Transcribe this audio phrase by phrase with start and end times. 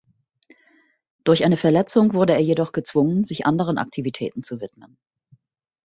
[1.25, 4.97] Durch eine Verletzung wurde er jedoch gezwungen, sich anderen Aktivitäten zu widmen.